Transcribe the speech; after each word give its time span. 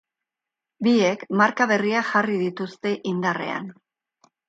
Biek 0.87 1.27
marka 1.43 1.69
berriak 1.73 2.09
jarri 2.17 2.41
dituzte 2.47 2.97
indarrean. 3.15 3.73